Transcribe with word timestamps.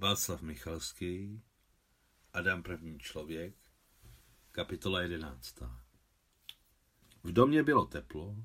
Václav 0.00 0.42
Michalský, 0.42 1.42
Adam 2.32 2.62
první 2.62 2.98
člověk, 2.98 3.54
kapitola 4.52 5.02
jedenáctá. 5.02 5.80
V 7.24 7.32
domě 7.32 7.62
bylo 7.62 7.86
teplo, 7.86 8.36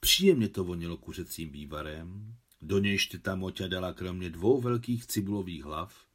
příjemně 0.00 0.48
to 0.48 0.64
vonilo 0.64 0.96
kuřecím 0.96 1.50
vývarem, 1.50 2.36
do 2.62 2.78
nějž 2.78 3.06
teta 3.06 3.34
Moťa 3.34 3.66
dala 3.66 3.92
kromě 3.92 4.30
dvou 4.30 4.60
velkých 4.60 5.06
cibulových 5.06 5.64
hlav, 5.64 6.06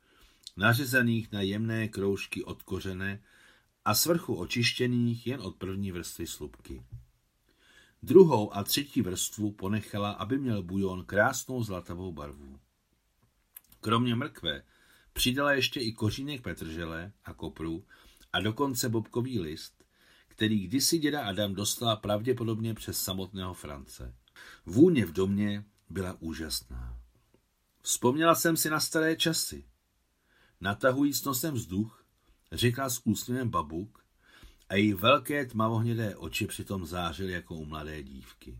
nařezaných 0.57 1.31
na 1.31 1.41
jemné 1.41 1.87
kroužky 1.87 2.43
odkořené 2.43 3.23
a 3.85 3.95
svrchu 3.95 4.35
očištěných 4.35 5.27
jen 5.27 5.41
od 5.41 5.55
první 5.55 5.91
vrstvy 5.91 6.27
slupky. 6.27 6.83
Druhou 8.03 8.55
a 8.55 8.63
třetí 8.63 9.01
vrstvu 9.01 9.51
ponechala, 9.51 10.11
aby 10.11 10.37
měl 10.37 10.63
bujon 10.63 11.05
krásnou 11.05 11.63
zlatavou 11.63 12.11
barvu. 12.11 12.59
Kromě 13.83 14.15
mrkve 14.15 14.63
přidala 15.13 15.53
ještě 15.53 15.79
i 15.79 15.93
kořínek 15.93 16.41
petržele 16.41 17.11
a 17.25 17.33
kopru 17.33 17.85
a 18.33 18.39
dokonce 18.39 18.89
bobkový 18.89 19.39
list, 19.39 19.85
který 20.27 20.67
kdysi 20.67 20.97
děda 20.97 21.25
Adam 21.25 21.55
dostala 21.55 21.95
pravděpodobně 21.95 22.73
přes 22.73 23.03
samotného 23.03 23.53
France. 23.53 24.15
Vůně 24.65 25.05
v 25.05 25.13
domě 25.13 25.65
byla 25.89 26.17
úžasná. 26.19 26.99
Vzpomněla 27.81 28.35
jsem 28.35 28.57
si 28.57 28.69
na 28.69 28.79
staré 28.79 29.15
časy. 29.15 29.65
Natahujíc 30.61 31.23
nosem 31.23 31.53
vzduch, 31.53 32.05
řekla 32.51 32.89
s 32.89 33.01
úsměvem 33.03 33.49
babuk 33.49 34.05
a 34.69 34.75
její 34.75 34.93
velké 34.93 35.45
tmavohnědé 35.45 36.15
oči 36.15 36.47
přitom 36.47 36.85
zářily 36.85 37.31
jako 37.31 37.55
u 37.55 37.65
mladé 37.65 38.03
dívky. 38.03 38.59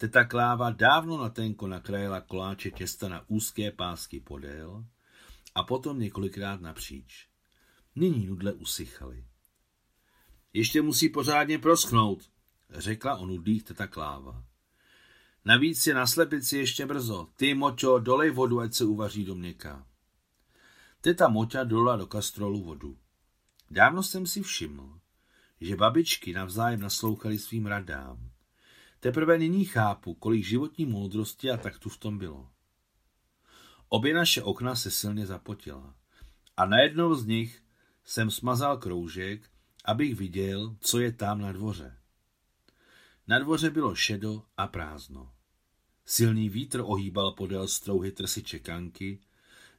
Teta 0.00 0.24
Kláva 0.24 0.70
dávno 0.70 1.20
na 1.20 1.28
tenko 1.28 1.68
nakrájela 1.68 2.20
koláče 2.20 2.70
těsta 2.70 3.08
na 3.08 3.24
úzké 3.28 3.70
pásky 3.70 4.20
podél 4.20 4.84
a 5.54 5.62
potom 5.62 6.00
několikrát 6.00 6.60
napříč. 6.60 7.28
Nyní 7.96 8.26
nudle 8.26 8.52
usychaly. 8.52 9.24
Ještě 10.52 10.82
musí 10.82 11.08
pořádně 11.08 11.58
proschnout, 11.58 12.30
řekla 12.70 13.16
o 13.16 13.26
nudlých 13.26 13.62
teta 13.62 13.86
Kláva. 13.86 14.44
Navíc 15.44 15.86
je 15.86 15.94
na 15.94 16.06
slepici 16.06 16.58
ještě 16.58 16.86
brzo. 16.86 17.28
Ty, 17.36 17.54
Moťo, 17.54 17.98
dolej 17.98 18.30
vodu, 18.30 18.60
ať 18.60 18.74
se 18.74 18.84
uvaří 18.84 19.24
do 19.24 19.34
měka. 19.34 19.86
Teta 21.00 21.28
Moťa 21.28 21.64
dolila 21.64 21.96
do 21.96 22.06
kastrolu 22.06 22.62
vodu. 22.62 22.98
Dávno 23.70 24.02
jsem 24.02 24.26
si 24.26 24.42
všiml, 24.42 25.00
že 25.60 25.76
babičky 25.76 26.32
navzájem 26.32 26.80
naslouchaly 26.80 27.38
svým 27.38 27.66
radám. 27.66 28.29
Teprve 29.00 29.38
nyní 29.38 29.64
chápu, 29.64 30.14
kolik 30.14 30.44
životní 30.44 30.86
moudrosti 30.86 31.50
a 31.50 31.56
taktu 31.56 31.88
v 31.88 31.98
tom 31.98 32.18
bylo. 32.18 32.50
Obě 33.88 34.14
naše 34.14 34.42
okna 34.42 34.74
se 34.74 34.90
silně 34.90 35.26
zapotila 35.26 35.94
a 36.56 36.66
na 36.66 36.82
jednou 36.82 37.14
z 37.14 37.26
nich 37.26 37.62
jsem 38.04 38.30
smazal 38.30 38.78
kroužek, 38.78 39.50
abych 39.84 40.14
viděl, 40.14 40.76
co 40.80 41.00
je 41.00 41.12
tam 41.12 41.40
na 41.40 41.52
dvoře. 41.52 41.96
Na 43.28 43.38
dvoře 43.38 43.70
bylo 43.70 43.94
šedo 43.94 44.42
a 44.56 44.66
prázdno. 44.66 45.32
Silný 46.04 46.48
vítr 46.48 46.80
ohýbal 46.80 47.32
podél 47.32 47.68
strouhy 47.68 48.12
trsy 48.12 48.42
čekanky, 48.42 49.20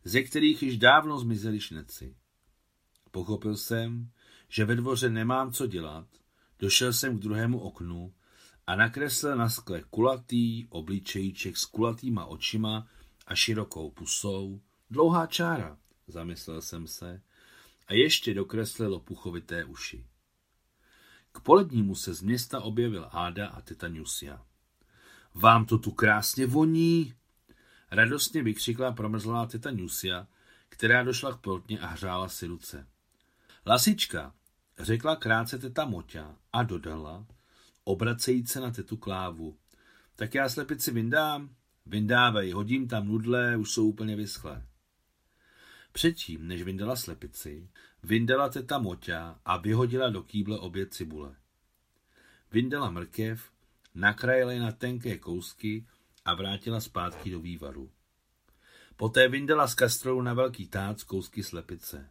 ze 0.03 0.21
kterých 0.21 0.63
již 0.63 0.77
dávno 0.77 1.19
zmizely 1.19 1.59
šneci. 1.59 2.15
Pochopil 3.11 3.57
jsem, 3.57 4.11
že 4.49 4.65
ve 4.65 4.75
dvoře 4.75 5.09
nemám 5.09 5.51
co 5.51 5.67
dělat, 5.67 6.07
došel 6.59 6.93
jsem 6.93 7.17
k 7.17 7.21
druhému 7.21 7.59
oknu 7.59 8.13
a 8.71 8.75
nakreslil 8.75 9.35
na 9.35 9.49
skle 9.49 9.83
kulatý 9.83 10.67
obličejíček 10.69 11.57
s 11.57 11.65
kulatýma 11.65 12.25
očima 12.25 12.87
a 13.27 13.35
širokou 13.35 13.91
pusou. 13.91 14.61
Dlouhá 14.89 15.27
čára, 15.27 15.77
zamyslel 16.07 16.61
jsem 16.61 16.87
se, 16.87 17.21
a 17.87 17.93
ještě 17.93 18.33
dokreslilo 18.33 18.99
puchovité 18.99 19.65
uši. 19.65 20.05
K 21.31 21.39
polednímu 21.39 21.95
se 21.95 22.13
z 22.13 22.21
města 22.21 22.61
objevil 22.61 23.09
Áda 23.11 23.47
a 23.47 23.61
teta 23.61 23.87
Nusia. 23.87 24.41
Vám 25.33 25.65
to 25.65 25.77
tu 25.77 25.91
krásně 25.91 26.47
voní, 26.47 27.13
radostně 27.91 28.43
vykřikla 28.43 28.91
promrzlá 28.91 29.45
teta 29.45 29.71
Nusia, 29.71 30.27
která 30.69 31.03
došla 31.03 31.33
k 31.33 31.41
plotně 31.41 31.79
a 31.79 31.87
hřála 31.87 32.29
si 32.29 32.47
ruce. 32.47 32.87
Lasička, 33.65 34.33
řekla 34.79 35.15
krátce 35.15 35.57
teta 35.57 35.85
Moťa 35.85 36.35
a 36.53 36.63
dodala, 36.63 37.25
obracejíc 37.83 38.51
se 38.51 38.59
na 38.59 38.71
tetu 38.71 38.97
Klávu. 38.97 39.57
Tak 40.15 40.35
já 40.35 40.49
slepici 40.49 40.91
vyndám? 40.91 41.55
Vyndávej, 41.85 42.51
hodím 42.51 42.87
tam 42.87 43.07
nudle, 43.07 43.57
už 43.57 43.71
jsou 43.71 43.87
úplně 43.87 44.15
vyschlé. 44.15 44.65
Předtím, 45.91 46.47
než 46.47 46.63
vyndala 46.63 46.95
slepici, 46.95 47.69
vyndala 48.03 48.49
teta 48.49 48.77
Moťa 48.77 49.39
a 49.45 49.57
vyhodila 49.57 50.09
do 50.09 50.23
kýble 50.23 50.59
obě 50.59 50.85
cibule. 50.85 51.35
Vyndala 52.51 52.89
mrkev, 52.89 53.51
nakrajila 53.95 54.51
je 54.51 54.59
na 54.59 54.71
tenké 54.71 55.17
kousky 55.17 55.87
a 56.25 56.35
vrátila 56.35 56.81
zpátky 56.81 57.31
do 57.31 57.39
vývaru. 57.39 57.91
Poté 58.95 59.27
vyndala 59.27 59.67
z 59.67 59.75
kastrolu 59.75 60.21
na 60.21 60.33
velký 60.33 60.67
tác 60.67 61.03
kousky 61.03 61.43
slepice. 61.43 62.09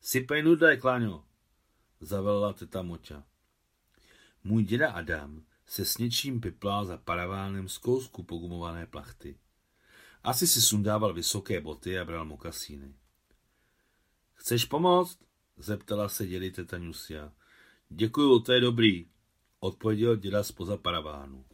Sypej 0.00 0.42
nudle, 0.42 0.76
Kláňo, 0.76 1.24
zavelila 2.00 2.52
teta 2.52 2.82
Moťa. 2.82 3.24
Můj 4.44 4.64
děda 4.64 4.92
Adam 4.92 5.42
se 5.66 5.84
s 5.84 5.98
něčím 5.98 6.40
piplal 6.40 6.86
za 6.86 6.96
paravánem 6.96 7.68
z 7.68 7.78
kousku 7.78 8.22
pogumované 8.22 8.86
plachty. 8.86 9.38
Asi 10.22 10.46
si 10.46 10.62
sundával 10.62 11.14
vysoké 11.14 11.60
boty 11.60 11.98
a 11.98 12.04
bral 12.04 12.24
mokasíny. 12.24 12.94
Chceš 14.34 14.64
pomoct? 14.64 15.18
zeptala 15.56 16.08
se 16.08 16.26
dědy 16.26 16.50
teta 16.50 16.78
Nusia. 16.78 17.32
Děkuju, 17.88 18.40
to 18.40 18.52
je 18.52 18.60
dobrý, 18.60 19.08
odpověděl 19.60 20.16
děda 20.16 20.44
spoza 20.44 20.76
paravánu. 20.76 21.44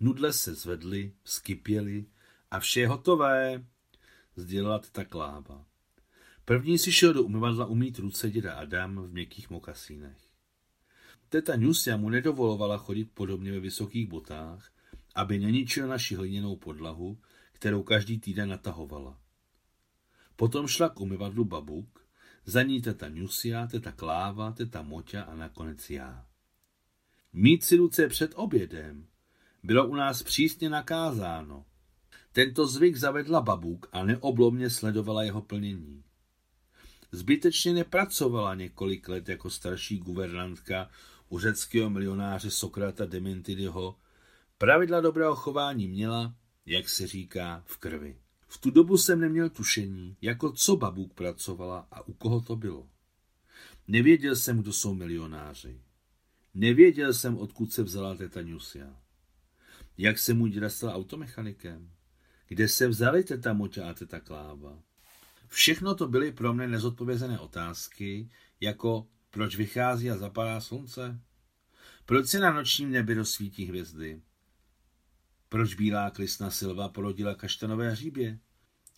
Nudle 0.00 0.32
se 0.32 0.54
zvedly, 0.54 1.12
skypěly 1.24 2.06
a 2.50 2.60
vše 2.60 2.80
je 2.80 2.88
hotové, 2.88 3.66
sdělila 4.36 4.78
teta 4.78 5.04
Kláva. 5.04 5.66
První 6.44 6.78
si 6.78 6.92
šel 6.92 7.12
do 7.12 7.22
umyvadla 7.22 7.66
umít 7.66 7.98
ruce 7.98 8.30
děda 8.30 8.54
Adam 8.54 8.96
v 8.96 9.12
měkkých 9.12 9.50
mokasínech. 9.50 10.31
Teta 11.32 11.56
Nusia 11.56 11.96
mu 11.96 12.10
nedovolovala 12.10 12.78
chodit 12.78 13.04
podobně 13.14 13.52
ve 13.52 13.60
vysokých 13.60 14.08
botách, 14.08 14.72
aby 15.14 15.38
neničil 15.38 15.88
naši 15.88 16.14
hliněnou 16.14 16.56
podlahu, 16.56 17.18
kterou 17.52 17.82
každý 17.82 18.18
týden 18.18 18.48
natahovala. 18.48 19.18
Potom 20.36 20.66
šla 20.66 20.88
k 20.88 21.00
umyvadlu 21.00 21.44
babuk, 21.44 22.06
za 22.44 22.62
ní 22.62 22.82
teta 22.82 23.08
Nusia, 23.08 23.66
teta 23.66 23.92
Kláva, 23.92 24.52
teta 24.52 24.82
Moťa 24.82 25.22
a 25.22 25.34
nakonec 25.34 25.90
já. 25.90 26.26
Mít 27.32 27.64
si 27.64 27.76
ruce 27.76 28.08
před 28.08 28.32
obědem 28.34 29.06
bylo 29.62 29.88
u 29.88 29.94
nás 29.94 30.22
přísně 30.22 30.70
nakázáno. 30.70 31.64
Tento 32.32 32.66
zvyk 32.66 32.96
zavedla 32.96 33.40
babuk 33.40 33.86
a 33.92 34.04
neoblomně 34.04 34.70
sledovala 34.70 35.22
jeho 35.22 35.42
plnění. 35.42 36.04
Zbytečně 37.12 37.72
nepracovala 37.72 38.54
několik 38.54 39.08
let 39.08 39.28
jako 39.28 39.50
starší 39.50 39.98
guvernantka 39.98 40.90
u 41.32 41.38
řeckého 41.38 41.90
milionáře 41.90 42.50
Sokrata 42.50 43.06
Dementidyho. 43.06 43.96
Pravidla 44.58 45.00
dobrého 45.00 45.34
chování 45.34 45.88
měla, 45.88 46.34
jak 46.66 46.88
se 46.88 47.06
říká, 47.06 47.62
v 47.66 47.76
krvi. 47.76 48.16
V 48.48 48.58
tu 48.58 48.70
dobu 48.70 48.98
jsem 48.98 49.20
neměl 49.20 49.50
tušení, 49.50 50.16
jako 50.22 50.52
co 50.52 50.76
babuk 50.76 51.14
pracovala 51.14 51.86
a 51.90 52.08
u 52.08 52.12
koho 52.12 52.40
to 52.40 52.56
bylo. 52.56 52.88
Nevěděl 53.88 54.36
jsem, 54.36 54.62
kdo 54.62 54.72
jsou 54.72 54.94
milionáři. 54.94 55.80
Nevěděl 56.54 57.12
jsem, 57.14 57.38
odkud 57.38 57.72
se 57.72 57.82
vzala 57.82 58.14
teta 58.14 58.42
Nusia. 58.42 58.96
Jak 59.98 60.18
se 60.18 60.34
můj 60.34 60.50
děda 60.50 60.70
stal 60.70 60.90
automechanikem? 60.90 61.90
Kde 62.48 62.68
se 62.68 62.88
vzali 62.88 63.24
teta 63.24 63.52
Moťa 63.52 63.90
a 63.90 63.94
teta 63.94 64.20
Kláva? 64.20 64.82
Všechno 65.48 65.94
to 65.94 66.08
byly 66.08 66.32
pro 66.32 66.54
mě 66.54 66.68
nezodpovězené 66.68 67.38
otázky, 67.38 68.30
jako 68.60 69.06
proč 69.32 69.56
vychází 69.56 70.10
a 70.10 70.16
zapadá 70.16 70.60
slunce? 70.60 71.20
Proč 72.06 72.26
se 72.26 72.38
na 72.38 72.52
nočním 72.52 72.90
nebi 72.90 73.14
rozsvítí 73.14 73.64
hvězdy? 73.64 74.22
Proč 75.48 75.74
bílá 75.74 76.10
klisna 76.10 76.50
Silva 76.50 76.88
porodila 76.88 77.34
kaštanové 77.34 77.90
hříbě? 77.90 78.38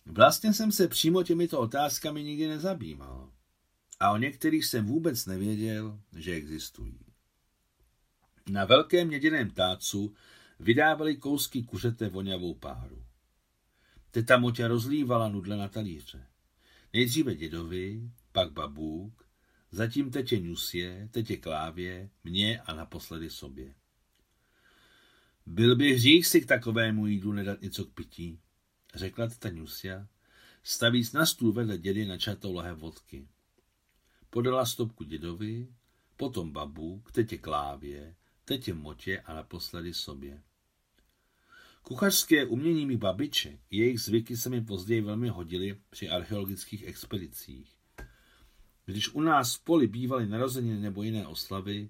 Vlastně 0.05 0.53
jsem 0.53 0.71
se 0.71 0.87
přímo 0.87 1.23
těmito 1.23 1.59
otázkami 1.59 2.23
nikdy 2.23 2.47
nezabýval. 2.47 3.31
A 3.99 4.11
o 4.11 4.17
některých 4.17 4.65
jsem 4.65 4.85
vůbec 4.85 5.25
nevěděl, 5.25 5.99
že 6.15 6.33
existují. 6.33 6.99
Na 8.49 8.65
velkém 8.65 9.07
měděném 9.07 9.49
tácu 9.49 10.13
vydávali 10.59 11.17
kousky 11.17 11.63
kuřete 11.63 12.09
voňavou 12.09 12.53
páru. 12.53 13.05
Teta 14.11 14.37
Moťa 14.37 14.67
rozlívala 14.67 15.29
nudle 15.29 15.57
na 15.57 15.67
talíře. 15.67 16.27
Nejdříve 16.93 17.35
dědovi, 17.35 18.09
pak 18.31 18.51
babůk, 18.51 19.24
zatím 19.75 20.11
tetě 20.11 20.39
Nusie, 20.39 21.09
tetě 21.11 21.37
Klávě, 21.37 22.09
mě 22.23 22.61
a 22.61 22.73
naposledy 22.73 23.29
sobě. 23.29 23.75
Byl 25.45 25.75
by 25.75 25.93
hřích 25.93 26.27
si 26.27 26.41
k 26.41 26.45
takovému 26.45 27.07
jídlu 27.07 27.31
nedat 27.31 27.61
něco 27.61 27.85
k 27.85 27.93
pití, 27.93 28.39
řekla 28.95 29.27
teta 29.27 29.49
Nusia, 29.49 30.07
stavíc 30.63 31.13
na 31.13 31.25
stůl 31.25 31.53
vedle 31.53 31.77
dědy 31.77 32.05
načatou 32.05 32.53
lahev 32.53 32.77
vodky. 32.77 33.27
Podala 34.29 34.65
stopku 34.65 35.03
dědovi, 35.03 35.67
potom 36.17 36.51
babu, 36.51 36.99
k 36.99 37.11
tetě 37.11 37.37
Klávě, 37.37 38.15
tetě 38.45 38.73
Motě 38.73 39.19
a 39.19 39.33
naposledy 39.33 39.93
sobě. 39.93 40.43
Kuchařské 41.81 42.45
umění 42.45 42.85
mých 42.85 42.97
babiček, 42.97 43.59
jejich 43.71 44.01
zvyky 44.01 44.37
se 44.37 44.49
mi 44.49 44.61
později 44.61 45.01
velmi 45.01 45.29
hodily 45.29 45.81
při 45.89 46.09
archeologických 46.09 46.83
expedicích. 46.83 47.74
Když 48.85 49.09
u 49.09 49.21
nás 49.21 49.55
v 49.55 49.63
poli 49.63 49.87
bývaly 49.87 50.27
narozeniny 50.27 50.79
nebo 50.79 51.03
jiné 51.03 51.27
oslavy, 51.27 51.89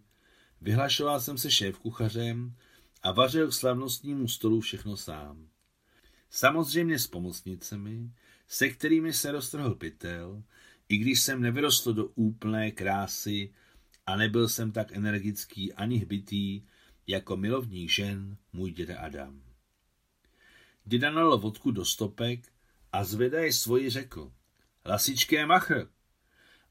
vyhlašoval 0.62 1.20
jsem 1.20 1.38
se 1.38 1.52
šéf 1.52 1.80
kuchařem 1.80 2.56
a 3.04 3.12
vařil 3.12 3.48
k 3.48 3.54
slavnostnímu 3.54 4.28
stolu 4.28 4.62
všechno 4.62 4.98
sám. 4.98 5.50
Samozřejmě 6.30 7.00
s 7.00 7.08
pomocnicemi, 7.08 8.12
se 8.48 8.70
kterými 8.70 9.14
se 9.14 9.32
roztrhl 9.32 9.76
pytel, 9.76 10.44
i 10.90 10.98
když 10.98 11.22
jsem 11.22 11.42
nevyrostl 11.42 11.94
do 11.94 12.06
úplné 12.06 12.72
krásy 12.72 13.54
a 14.06 14.16
nebyl 14.16 14.50
jsem 14.50 14.72
tak 14.72 14.92
energický 14.92 15.74
ani 15.74 15.98
hbitý 15.98 16.62
jako 17.08 17.38
milovník 17.38 17.90
žen 17.90 18.38
můj 18.54 18.72
děda 18.72 19.00
Adam. 19.00 19.42
Děda 20.86 21.12
nalil 21.12 21.38
vodku 21.38 21.72
do 21.72 21.86
stopek 21.86 22.52
a 22.92 23.04
zvedaj 23.04 23.54
svoji 23.54 23.90
řekl. 23.90 24.32
Lasičké 24.86 25.46
machr. 25.46 25.95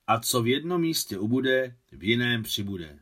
A 0.06 0.18
co 0.20 0.42
v 0.42 0.46
jednom 0.46 0.80
místě 0.80 1.18
ubude, 1.18 1.76
v 1.92 2.04
jiném 2.04 2.42
přibude. 2.42 2.98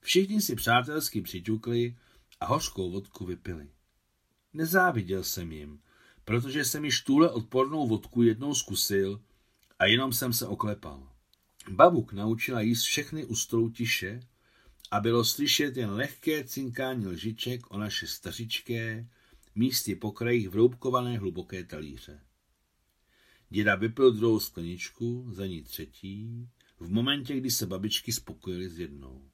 Všichni 0.00 0.40
si 0.40 0.56
přátelsky 0.56 1.22
přiťukli 1.22 1.96
a 2.40 2.46
hořkou 2.46 2.90
vodku 2.90 3.24
vypili. 3.24 3.70
Nezáviděl 4.52 5.24
jsem 5.24 5.52
jim, 5.52 5.80
protože 6.24 6.64
jsem 6.64 6.84
již 6.84 7.00
tuhle 7.00 7.30
odpornou 7.30 7.86
vodku 7.88 8.22
jednou 8.22 8.54
zkusil 8.54 9.20
a 9.78 9.86
jenom 9.86 10.12
jsem 10.12 10.32
se 10.32 10.46
oklepal. 10.46 11.12
Babuk 11.68 12.12
naučila 12.12 12.60
jíst 12.60 12.82
všechny 12.82 13.24
u 13.24 13.36
stolu 13.36 13.70
tiše 13.70 14.20
a 14.90 15.00
bylo 15.00 15.24
slyšet 15.24 15.76
jen 15.76 15.90
lehké 15.90 16.44
cinkání 16.44 17.06
lžiček 17.06 17.70
o 17.70 17.78
naše 17.78 18.06
stařičké, 18.06 19.08
místy 19.54 19.94
po 19.94 20.12
krajích 20.12 20.48
vroubkované 20.48 21.18
hluboké 21.18 21.64
talíře. 21.64 22.20
Děda 23.50 23.74
vypil 23.74 24.12
druhou 24.12 24.40
skleničku, 24.40 25.26
za 25.32 25.46
ní 25.46 25.62
třetí, 25.62 26.48
v 26.80 26.90
momentě, 26.90 27.36
kdy 27.36 27.50
se 27.50 27.66
babičky 27.66 28.12
spokojily 28.12 28.68
s 28.68 28.78
jednou. 28.78 29.30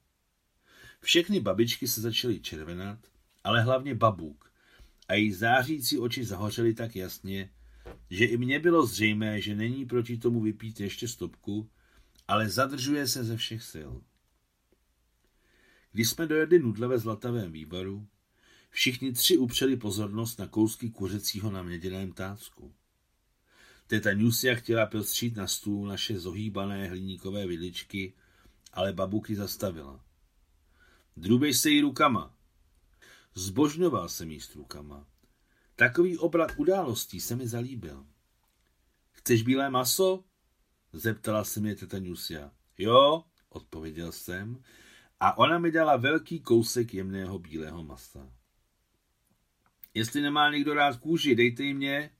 Všechny 1.01 1.39
babičky 1.39 1.87
se 1.87 2.01
začaly 2.01 2.39
červenat, 2.39 2.99
ale 3.43 3.61
hlavně 3.61 3.95
babuk, 3.95 4.51
a 5.07 5.13
její 5.13 5.31
zářící 5.31 5.99
oči 5.99 6.25
zahořely 6.25 6.73
tak 6.73 6.95
jasně, 6.95 7.49
že 8.09 8.25
i 8.25 8.37
mně 8.37 8.59
bylo 8.59 8.85
zřejmé, 8.85 9.41
že 9.41 9.55
není 9.55 9.85
proti 9.85 10.17
tomu 10.17 10.41
vypít 10.41 10.79
ještě 10.79 11.07
stopku, 11.07 11.69
ale 12.27 12.49
zadržuje 12.49 13.07
se 13.07 13.23
ze 13.23 13.37
všech 13.37 13.63
sil. 13.73 13.91
Když 15.91 16.09
jsme 16.09 16.27
dojedli 16.27 16.59
nudle 16.59 16.87
ve 16.87 16.99
zlatavém 16.99 17.51
výbaru, 17.51 18.07
všichni 18.69 19.11
tři 19.11 19.37
upřeli 19.37 19.77
pozornost 19.77 20.39
na 20.39 20.47
kousky 20.47 20.89
kuřecího 20.89 21.51
na 21.51 21.63
měděném 21.63 22.11
tácku. 22.11 22.73
Teta 23.91 24.13
Nusia 24.13 24.55
chtěla 24.55 24.85
prostřít 24.85 25.35
na 25.35 25.47
stůl 25.47 25.87
naše 25.87 26.19
zohýbané 26.19 26.87
hliníkové 26.87 27.47
vidličky, 27.47 28.13
ale 28.73 28.93
babuky 28.93 29.35
zastavila. 29.35 30.05
Drubej 31.17 31.53
se 31.53 31.69
jí 31.69 31.81
rukama. 31.81 32.35
Zbožňoval 33.35 34.09
jsem 34.09 34.31
jí 34.31 34.39
s 34.39 34.55
rukama. 34.55 35.07
Takový 35.75 36.17
obrat 36.17 36.51
událostí 36.57 37.21
se 37.21 37.35
mi 37.35 37.47
zalíbil. 37.47 38.05
Chceš 39.11 39.43
bílé 39.43 39.69
maso? 39.69 40.23
Zeptala 40.93 41.43
se 41.43 41.59
mě 41.59 41.75
teta 41.75 41.99
Nusia. 41.99 42.51
Jo, 42.77 43.23
odpověděl 43.49 44.11
jsem 44.11 44.63
a 45.19 45.37
ona 45.37 45.59
mi 45.59 45.71
dala 45.71 45.97
velký 45.97 46.39
kousek 46.39 46.93
jemného 46.93 47.39
bílého 47.39 47.83
masa. 47.83 48.33
Jestli 49.93 50.21
nemá 50.21 50.51
někdo 50.51 50.73
rád 50.73 50.97
kůži, 50.97 51.35
dejte 51.35 51.63
ji 51.63 51.73
mě, 51.73 52.11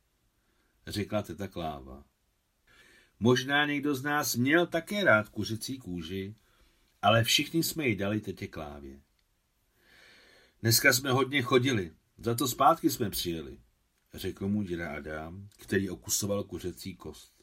řekla 0.87 1.21
teta 1.21 1.47
Kláva. 1.47 2.03
Možná 3.19 3.65
někdo 3.65 3.95
z 3.95 4.03
nás 4.03 4.35
měl 4.35 4.67
také 4.67 5.03
rád 5.03 5.29
kuřecí 5.29 5.77
kůži, 5.77 6.35
ale 7.01 7.23
všichni 7.23 7.63
jsme 7.63 7.87
ji 7.87 7.95
dali 7.95 8.19
tetě 8.19 8.47
Klávě. 8.47 9.01
Dneska 10.61 10.93
jsme 10.93 11.11
hodně 11.11 11.41
chodili, 11.41 11.91
za 12.17 12.35
to 12.35 12.47
zpátky 12.47 12.89
jsme 12.89 13.09
přijeli, 13.09 13.57
řekl 14.13 14.47
mu 14.47 14.61
děda 14.61 14.95
Adam, 14.95 15.49
který 15.57 15.89
okusoval 15.89 16.43
kuřecí 16.43 16.95
kost. 16.95 17.33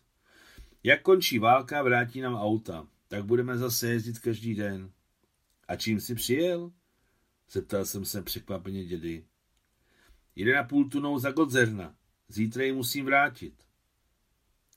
Jak 0.83 1.03
končí 1.03 1.39
válka, 1.39 1.83
vrátí 1.83 2.21
nám 2.21 2.35
auta, 2.35 2.87
tak 3.09 3.25
budeme 3.25 3.59
zase 3.59 3.89
jezdit 3.89 4.19
každý 4.19 4.55
den. 4.55 4.93
A 5.69 5.77
čím 5.77 6.01
jsi 6.01 6.15
přijel? 6.15 6.73
Zeptal 7.51 7.85
jsem 7.85 8.05
se 8.05 8.23
překvapeně 8.23 8.85
dědy. 8.85 9.25
Jeden 10.37 10.59
a 10.59 10.65
půl 10.65 10.89
tunou 10.89 11.19
za 11.19 11.31
Godzerna. 11.31 11.98
Zítra 12.29 12.65
ji 12.65 12.73
musím 12.73 13.05
vrátit. 13.05 13.55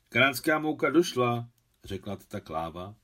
Kanadská 0.09 0.59
mouka 0.59 0.89
došla, 0.89 1.50
řekla 1.83 2.15
teta 2.15 2.39
Kláva. 2.39 2.95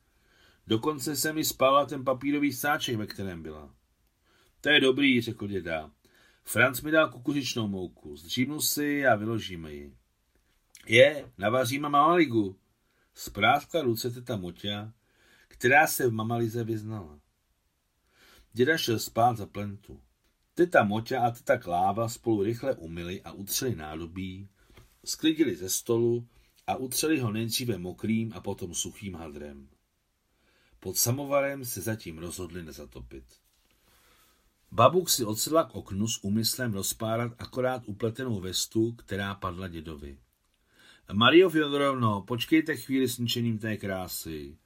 Dokonce 0.68 1.16
se 1.16 1.34
mi 1.34 1.46
spala 1.46 1.86
ten 1.86 2.04
papírový 2.04 2.54
sáček, 2.54 2.96
ve 2.96 3.08
kterém 3.08 3.44
byla. 3.44 3.76
To 4.62 4.70
je 4.70 4.80
dobrý, 4.80 5.22
řekl 5.22 5.48
děda. 5.48 5.92
Franc 6.44 6.82
mi 6.82 6.92
dal 6.92 7.10
kukuřičnou 7.10 7.68
mouku. 7.68 8.18
Zdřímnu 8.18 8.62
si 8.62 9.06
a 9.06 9.16
vyložíme 9.16 9.74
ji. 9.74 9.98
Je, 10.88 11.32
navaříme 11.38 11.90
mamaligu. 11.90 12.60
Spráskla 13.14 13.82
ruce 13.82 14.12
teta 14.12 14.36
Moťa, 14.36 14.94
která 15.48 15.88
se 15.88 16.08
v 16.08 16.14
mamalize 16.14 16.64
vyznala. 16.64 17.20
Děda 18.54 18.78
šel 18.78 19.00
spát 19.00 19.38
za 19.38 19.46
plentu. 19.46 20.02
Teta 20.58 20.84
Moťa 20.84 21.22
a 21.22 21.32
teta 21.32 21.58
Kláva 21.58 22.10
spolu 22.10 22.44
rychle 22.44 22.76
umyli 22.76 23.22
a 23.22 23.32
utřeli 23.32 23.76
nádobí, 23.76 24.50
sklidili 25.06 25.56
ze 25.56 25.70
stolu 25.70 26.28
a 26.68 26.76
utřeli 26.76 27.20
ho 27.20 27.32
nejdříve 27.32 27.78
mokrým 27.78 28.34
a 28.34 28.42
potom 28.42 28.74
suchým 28.74 29.16
hadrem. 29.16 29.70
Pod 30.80 30.98
samovarem 30.98 31.66
se 31.66 31.82
zatím 31.82 32.18
rozhodli 32.18 32.64
nezatopit. 32.64 33.24
Babuk 34.72 35.10
si 35.10 35.26
odsedla 35.26 35.64
k 35.64 35.76
oknu 35.76 36.08
s 36.08 36.24
úmyslem 36.24 36.74
rozpárat 36.74 37.32
akorát 37.40 37.84
upletenou 37.86 38.40
vestu, 38.40 38.92
která 38.92 39.36
padla 39.36 39.68
dědovi. 39.68 40.18
Mario 41.14 41.50
Fjodorovno, 41.50 42.22
počkejte 42.22 42.76
chvíli 42.76 43.10
s 43.10 43.18
ničením 43.18 43.60
té 43.60 43.78
krásy. 43.78 44.58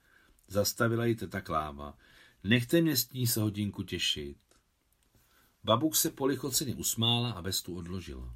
Zastavila 0.48 1.06
ji 1.06 1.16
teta 1.16 1.42
Kláva. 1.42 1.98
Nechte 2.44 2.82
mě 2.82 2.98
s 2.98 3.12
ní 3.12 3.28
se 3.28 3.42
hodinku 3.42 3.84
těšit. 3.84 4.38
Babuk 5.64 5.96
se 5.96 6.10
polichoceně 6.10 6.76
usmála 6.76 7.32
a 7.32 7.42
vestu 7.42 7.78
odložila. 7.78 8.36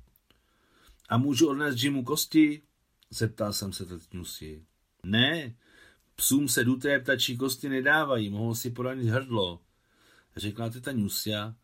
A 1.10 1.18
můžu 1.18 1.50
odnést 1.50 1.84
Jimu 1.84 2.04
kosti? 2.04 2.62
Zeptal 3.10 3.54
jsem 3.54 3.74
se 3.74 3.86
tetňusi. 3.86 4.66
Ne, 5.04 5.56
psům 6.16 6.48
se 6.48 6.64
duté 6.64 7.00
ptačí 7.00 7.38
kosti 7.38 7.70
nedávají, 7.70 8.30
mohou 8.30 8.56
si 8.56 8.72
poranit 8.72 9.10
hrdlo, 9.10 9.62
řekla 10.36 10.70
teta 10.70 10.92
Nusia 10.92 11.56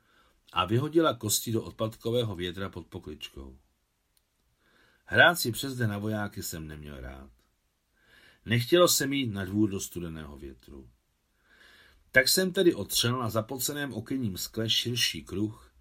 a 0.54 0.66
vyhodila 0.66 1.14
kosti 1.14 1.52
do 1.52 1.64
odpadkového 1.64 2.36
větra 2.36 2.70
pod 2.70 2.88
pokličkou. 2.88 3.58
Hrát 5.06 5.40
si 5.40 5.52
přes 5.52 5.76
den 5.76 5.90
na 5.90 5.98
vojáky 5.98 6.44
jsem 6.44 6.68
neměl 6.68 7.02
rád. 7.02 7.30
Nechtělo 8.46 8.88
se 8.88 9.08
mít 9.08 9.34
na 9.34 9.46
dvůr 9.46 9.70
do 9.70 9.80
studeného 9.80 10.38
větru. 10.38 10.90
Tak 12.12 12.28
jsem 12.28 12.54
tedy 12.54 12.74
otřel 12.74 13.20
na 13.20 13.30
zapoceném 13.30 13.94
okenním 13.94 14.38
skle 14.38 14.70
širší 14.70 15.24
kruh 15.24 15.72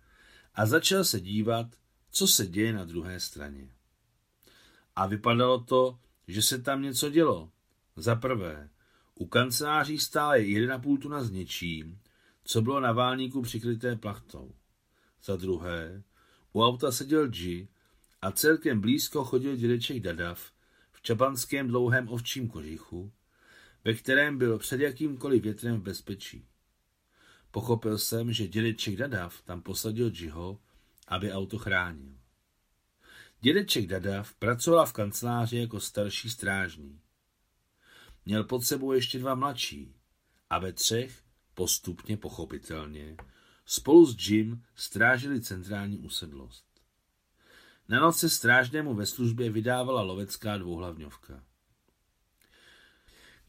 a 0.54 0.66
začal 0.66 1.04
se 1.04 1.20
dívat, 1.20 1.66
co 2.10 2.26
se 2.26 2.46
děje 2.46 2.72
na 2.72 2.84
druhé 2.84 3.20
straně. 3.20 3.70
A 4.96 5.06
vypadalo 5.06 5.60
to, 5.60 5.99
že 6.28 6.42
se 6.42 6.58
tam 6.58 6.82
něco 6.82 7.10
dělo. 7.10 7.50
Za 7.96 8.14
prvé, 8.14 8.68
u 9.14 9.26
kanceláří 9.26 9.99
stále 9.99 10.38
1,5 10.38 10.99
tuna 10.99 11.25
s 11.25 11.30
něčím, 11.30 12.00
co 12.44 12.62
bylo 12.62 12.80
na 12.80 12.92
válníku 12.92 13.42
přikryté 13.42 13.96
plachtou. 13.96 14.54
Za 15.25 15.37
druhé, 15.37 16.02
u 16.52 16.62
auta 16.62 16.92
seděl 16.92 17.28
G 17.28 17.68
a 18.22 18.32
celkem 18.32 18.80
blízko 18.80 19.25
chodil 19.25 19.56
dědeček 19.56 20.00
Dadav 20.00 20.52
v 20.92 21.02
čapanském 21.02 21.68
dlouhém 21.68 22.08
ovčím 22.08 22.49
kožichu, 22.49 23.12
ve 23.84 23.94
kterém 23.94 24.38
byl 24.38 24.58
před 24.58 24.80
jakýmkoliv 24.80 25.42
větrem 25.42 25.76
v 25.80 25.82
bezpečí. 25.82 26.46
Pochopil 27.50 27.99
jsem, 27.99 28.32
že 28.32 28.49
dědeček 28.49 28.96
Dadav 28.96 29.42
tam 29.42 29.62
posadil 29.62 30.12
Jiho, 30.14 30.60
aby 31.08 31.32
auto 31.32 31.58
chránil. 31.58 32.14
Dědeček 33.40 33.87
Dadav 33.87 34.34
pracoval 34.34 34.87
v 34.87 34.92
kanceláři 34.92 35.56
jako 35.56 35.80
starší 35.80 36.30
strážný. 36.30 37.00
Měl 38.26 38.44
pod 38.44 38.64
sebou 38.64 38.92
ještě 38.92 39.18
dva 39.18 39.34
mladší 39.34 39.94
a 40.50 40.58
ve 40.58 40.72
třech, 40.72 41.22
postupně 41.54 42.16
pochopitelně, 42.16 43.16
spolu 43.64 44.06
s 44.06 44.28
Jim 44.28 44.62
strážili 44.75 45.40
centrální 45.40 45.99
usedlost. 45.99 46.64
Na 47.88 48.00
noc 48.00 48.18
se 48.18 48.30
strážnému 48.30 48.94
ve 48.94 49.06
službě 49.06 49.50
vydávala 49.50 50.02
lovecká 50.02 50.58
dvouhlavňovka. 50.58 51.44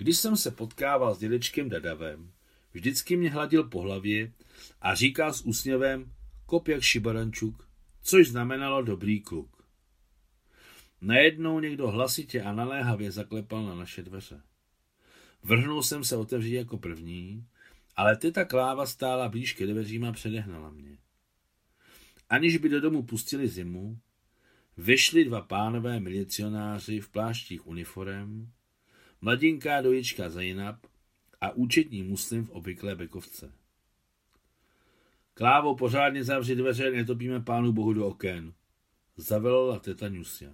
Když 0.01 0.17
jsem 0.17 0.37
se 0.37 0.51
potkával 0.51 1.15
s 1.15 1.19
dědečkem 1.19 1.69
Dadavem, 1.69 2.31
vždycky 2.73 3.17
mě 3.17 3.29
hladil 3.29 3.63
po 3.63 3.81
hlavě 3.81 4.31
a 4.81 4.95
říkal 4.95 5.33
s 5.33 5.41
úsměvem 5.41 6.11
kop 6.45 6.67
jak 6.67 6.81
šibarančuk, 6.81 7.69
což 8.01 8.27
znamenalo 8.27 8.81
dobrý 8.81 9.21
kluk. 9.21 9.65
Najednou 11.01 11.59
někdo 11.59 11.91
hlasitě 11.91 12.41
a 12.41 12.53
naléhavě 12.53 13.11
zaklepal 13.11 13.65
na 13.65 13.75
naše 13.75 14.03
dveře. 14.03 14.41
Vrhnul 15.43 15.83
jsem 15.83 16.03
se 16.03 16.15
otevřít 16.15 16.55
jako 16.55 16.77
první, 16.77 17.45
ale 17.95 18.17
teta 18.17 18.45
Kláva 18.45 18.85
stála 18.85 19.29
blíž 19.29 19.53
ke 19.53 19.67
dveřím 19.67 20.05
a 20.05 20.11
předehnala 20.11 20.69
mě. 20.69 20.97
Aniž 22.29 22.57
by 22.57 22.69
do 22.69 22.81
domu 22.81 23.03
pustili 23.03 23.47
zimu, 23.47 23.99
vyšli 24.77 25.25
dva 25.25 25.41
pánové 25.41 25.99
milicionáři 25.99 26.99
v 26.99 27.09
pláštích 27.09 27.67
uniform, 27.67 28.51
mladinká 29.21 29.81
dojička 29.81 30.29
Zainab 30.29 30.75
a 31.41 31.51
účetní 31.51 32.03
muslim 32.03 32.45
v 32.45 32.49
obvyklé 32.49 32.95
bekovce. 32.95 33.53
Klávo, 35.33 35.75
pořádně 35.75 36.23
zavři 36.23 36.55
dveře, 36.55 36.91
netopíme 36.91 37.39
pánu 37.39 37.73
bohu 37.73 37.93
do 37.93 38.07
oken, 38.07 38.53
zavelala 39.17 39.79
teta 39.79 40.09
Nusia. 40.09 40.51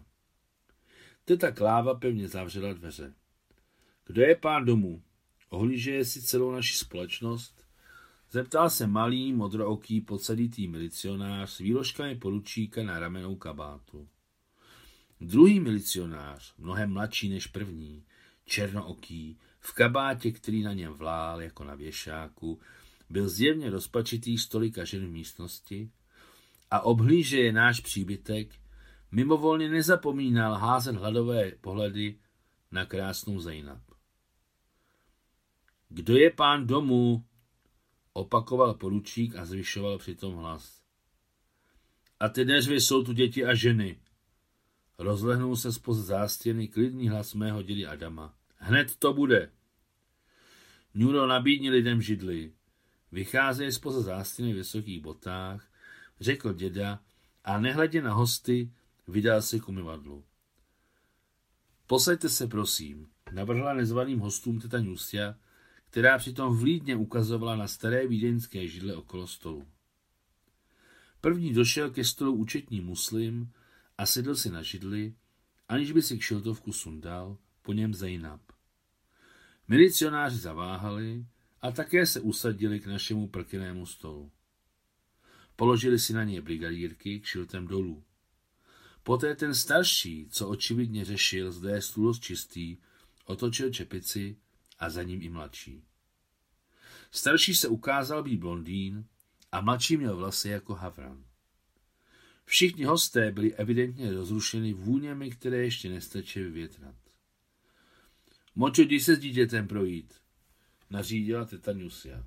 Teta 1.25 1.51
Kláva 1.51 1.95
pevně 1.95 2.27
zavřela 2.27 2.73
dveře. 2.73 3.13
Kdo 4.05 4.21
je 4.21 4.35
pán 4.35 4.65
domů? 4.65 5.03
Ohlížeje 5.49 6.05
si 6.05 6.21
celou 6.21 6.51
naši 6.51 6.75
společnost? 6.75 7.65
Zeptal 8.31 8.69
se 8.69 8.87
malý, 8.87 9.33
modrooký, 9.33 10.01
podsaditý 10.01 10.67
milicionář 10.67 11.49
s 11.51 11.57
výložkami 11.57 12.15
poručíka 12.15 12.83
na 12.83 12.99
ramenou 12.99 13.35
kabátu. 13.35 14.07
Druhý 15.21 15.59
milicionář, 15.59 16.53
mnohem 16.57 16.93
mladší 16.93 17.29
než 17.29 17.47
první, 17.47 18.05
černooký, 18.47 19.37
v 19.59 19.73
kabátě, 19.73 20.31
který 20.31 20.63
na 20.63 20.73
něm 20.73 20.93
vlál 20.93 21.41
jako 21.41 21.63
na 21.63 21.75
věšáku, 21.75 22.59
byl 23.09 23.29
zjevně 23.29 23.69
rozpačitý 23.69 24.37
stolika 24.37 24.85
žen 24.85 25.07
v 25.07 25.11
místnosti 25.11 25.91
a 26.71 26.79
obhlíže 26.79 27.39
je 27.39 27.51
náš 27.51 27.79
příbytek, 27.79 28.55
mimovolně 29.11 29.69
nezapomínal 29.69 30.53
házet 30.53 30.95
hladové 30.95 31.51
pohledy 31.51 32.19
na 32.71 32.85
krásnou 32.85 33.39
Zainab. 33.39 33.81
Kdo 35.89 36.17
je 36.17 36.31
pán 36.31 36.67
domu? 36.67 37.25
Opakoval 38.13 38.73
poručík 38.73 39.35
a 39.35 39.45
zvyšoval 39.45 39.97
přitom 39.97 40.35
hlas. 40.35 40.81
A 42.19 42.29
ty 42.29 42.45
neřvy 42.45 42.81
jsou 42.81 43.03
tu 43.03 43.13
děti 43.13 43.45
a 43.45 43.55
ženy. 43.55 43.99
Rozlehnul 44.97 45.55
se 45.55 45.73
spoz 45.73 45.97
zástěny 45.97 46.67
klidný 46.67 47.09
hlas 47.09 47.33
mého 47.33 47.61
dědy 47.61 47.85
Adama. 47.85 48.36
Hned 48.57 48.95
to 48.95 49.13
bude. 49.13 49.51
Nuro 50.93 51.27
nabídni 51.27 51.69
lidem 51.69 52.01
židli. 52.01 52.53
Vycházejí 53.11 53.71
spoza 53.71 54.01
zástěny 54.01 54.53
v 54.53 54.55
vysokých 54.55 55.01
botách, 55.01 55.71
řekl 56.19 56.53
děda 56.53 56.99
a 57.43 57.59
nehledě 57.59 58.01
na 58.01 58.13
hosty 58.13 58.71
vydal 59.07 59.41
se 59.41 59.59
k 59.59 59.69
umyvadlu. 59.69 60.25
Posaďte 61.87 62.29
se, 62.29 62.47
prosím, 62.47 63.07
navrhla 63.31 63.73
nezvaným 63.73 64.19
hostům 64.19 64.59
teta 64.59 64.79
Nusia, 64.79 65.35
která 65.89 66.17
přitom 66.17 66.57
vlídně 66.57 66.95
ukazovala 66.95 67.55
na 67.55 67.67
staré 67.67 68.07
vídeňské 68.07 68.67
židle 68.67 68.95
okolo 68.95 69.27
stolu. 69.27 69.67
První 71.21 71.53
došel 71.53 71.91
ke 71.91 72.03
stolu 72.03 72.33
účetní 72.33 72.81
muslim 72.81 73.51
a 73.97 74.05
sedl 74.05 74.35
si 74.35 74.49
na 74.49 74.61
židli, 74.61 75.15
aniž 75.69 75.91
by 75.91 76.01
si 76.01 76.17
kšiltovku 76.17 76.73
sundal, 76.73 77.37
po 77.61 77.73
něm 77.73 77.93
Zainab. 77.93 78.46
Milicionáři 79.67 80.37
zaváhali 80.37 81.25
a 81.61 81.71
také 81.71 82.05
se 82.05 82.21
usadili 82.21 82.79
k 82.79 82.87
našemu 82.87 83.27
prkenému 83.27 83.85
stolu. 83.85 84.31
Položili 85.55 85.99
si 85.99 86.13
na 86.13 86.23
něj 86.23 86.41
brigadírky 86.41 87.19
kšiltem 87.19 87.67
dolů. 87.67 88.03
Poté 89.03 89.35
ten 89.35 89.55
starší, 89.55 90.27
co 90.29 90.49
očividně 90.49 91.05
řešil, 91.05 91.51
zde 91.51 91.71
je 91.71 91.81
stůl 91.81 92.13
čistý, 92.13 92.77
otočil 93.25 93.71
čepici 93.71 94.37
a 94.79 94.89
za 94.89 95.03
ním 95.03 95.21
i 95.21 95.29
mladší. 95.29 95.83
Starší 97.11 97.55
se 97.55 97.67
ukázal 97.67 98.23
být 98.23 98.39
blondýn 98.39 99.05
a 99.51 99.61
mladší 99.61 99.97
měl 99.97 100.15
vlasy 100.15 100.49
jako 100.49 100.73
havran. 100.73 101.25
Všichni 102.45 102.83
hosté 102.83 103.31
byli 103.31 103.55
evidentně 103.55 104.13
rozrušeni 104.13 104.73
vůněmi, 104.73 105.31
které 105.31 105.57
ještě 105.57 105.89
nestačí 105.89 106.39
vyvětrat. 106.39 106.95
Močo, 108.59 108.81
jdi 108.81 108.99
se 108.99 109.15
s 109.15 109.19
dítětem 109.19 109.67
projít, 109.67 110.13
nařídila 110.89 111.45
teta 111.45 111.73
Nusia. 111.73 112.23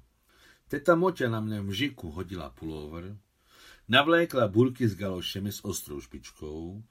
Teta 0.69 0.95
Moťa 0.95 1.27
na 1.29 1.41
mne 1.41 1.59
v 1.61 1.75
žiku 1.75 2.11
hodila 2.11 2.51
pullover, 2.55 3.19
navlékla 3.89 4.49
burky 4.49 4.89
s 4.89 4.95
galošemi 4.95 5.53
s 5.53 5.65
ostrou 5.65 6.01
špičkou, 6.01 6.83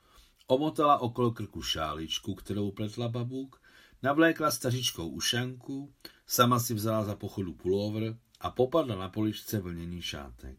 omotala 0.48 1.00
okolo 1.00 1.32
krku 1.32 1.62
šáličku, 1.62 2.36
kterou 2.36 2.72
pletla 2.72 3.08
babuk 3.08 3.62
Navlékla 4.04 4.52
stařičkou 4.52 5.08
ušanku, 5.08 5.94
sama 6.28 6.60
si 6.60 6.74
vzala 6.74 7.04
za 7.04 7.16
pochodu 7.16 7.54
pullover 7.54 8.18
a 8.40 8.52
popadla 8.52 8.96
na 8.96 9.10
poličce 9.10 9.60
vlněný 9.60 10.02
šátek. 10.02 10.58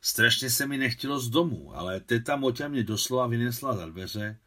Strašně 0.00 0.50
se 0.50 0.66
mi 0.66 0.78
nechtělo 0.78 1.20
z 1.20 1.30
domu, 1.30 1.76
ale 1.76 2.00
teta 2.00 2.36
Moťa 2.36 2.68
mě 2.68 2.84
doslova 2.84 3.26
vynesla 3.26 3.76
za 3.76 3.86
dveře 3.86 4.38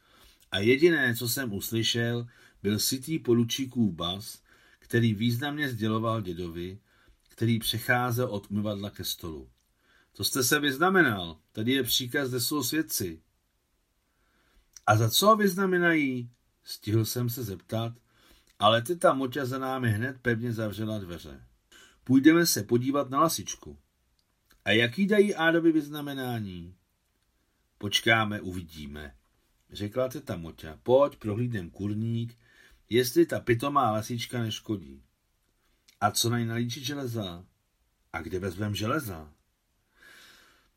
a 0.52 0.60
jediné, 0.60 1.16
co 1.16 1.30
jsem 1.30 1.54
uslyšel, 1.54 2.28
byl 2.64 2.80
sitý 2.80 3.20
poručíkův 3.20 3.94
bas, 3.94 4.42
který 4.80 5.14
významně 5.14 5.70
sděloval 5.70 6.22
dědovi, 6.22 6.80
který 7.30 7.60
přecházel 7.60 8.28
od 8.28 8.52
umyvadla 8.52 8.90
ke 8.90 9.04
stolu. 9.04 9.50
To 10.12 10.24
jste 10.24 10.44
se 10.44 10.60
vyznamenal, 10.60 11.38
tady 11.52 11.72
je 11.72 11.84
příkaz, 11.84 12.30
kde 12.30 12.40
jsou 12.40 12.64
svědci. 12.64 13.22
A 14.88 14.98
za 14.98 15.10
co 15.10 15.36
vyznamenají? 15.36 16.30
Stihl 16.64 17.06
jsem 17.06 17.30
se 17.30 17.44
zeptat, 17.44 17.94
ale 18.60 18.82
teta 18.82 19.14
Moťa 19.14 19.46
za 19.46 19.60
námi 19.60 19.90
hned 19.90 20.18
pevně 20.22 20.54
zavřela 20.54 21.00
dveře. 21.00 21.44
Půjdeme 22.04 22.46
se 22.46 22.64
podívat 22.64 23.10
na 23.10 23.20
lasičku. 23.20 23.78
A 24.66 24.72
jaký 24.72 25.08
dají 25.08 25.36
Ádovi 25.36 25.72
vyznamenání? 25.72 26.76
Počkáme, 27.78 28.42
uvidíme, 28.42 29.16
řekla 29.72 30.08
teta 30.08 30.38
Moťa. 30.38 30.80
Pojď, 30.84 31.16
prohlídnem 31.16 31.70
kurník, 31.70 32.38
jestli 32.94 33.26
ta 33.26 33.40
pitomá 33.40 33.92
lasička 33.92 34.40
neškodí. 34.40 35.04
A 36.02 36.12
co 36.12 36.30
na 36.30 36.38
nalíčit 36.38 36.84
železa? 36.84 37.46
A 38.14 38.22
kde 38.22 38.40
vezmem 38.40 38.76
železa? 38.76 39.34